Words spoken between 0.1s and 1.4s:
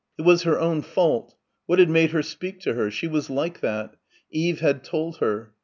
It was her own fault.